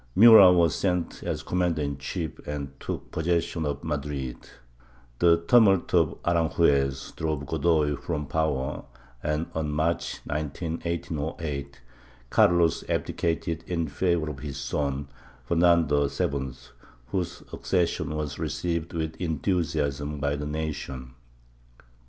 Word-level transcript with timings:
Murat 0.15 0.55
was 0.55 0.73
sent 0.73 1.21
as 1.21 1.43
com 1.43 1.59
mander 1.59 1.79
in 1.79 1.95
chief 1.95 2.39
and 2.47 2.69
took 2.79 3.11
possession 3.11 3.67
of 3.67 3.83
Madrid. 3.83 4.35
The 5.19 5.43
Tumult 5.47 5.93
of 5.93 6.17
Aranjuez 6.25 7.11
drove 7.15 7.45
Godoy 7.45 7.95
from 7.97 8.25
power 8.25 8.85
and, 9.21 9.45
on 9.53 9.69
March 9.71 10.21
19, 10.25 10.79
1808, 10.85 11.81
Carlos 12.31 12.83
abdicated 12.89 13.63
in 13.67 13.87
favor 13.87 14.27
of 14.31 14.39
his 14.39 14.57
son, 14.57 15.07
Fernando 15.45 16.07
VII, 16.07 16.55
whose 17.11 17.43
accession 17.53 18.15
was 18.15 18.39
received 18.39 18.93
with 18.93 19.15
enthusiasm 19.21 20.19
by 20.19 20.35
the 20.35 20.47
nation. 20.47 21.13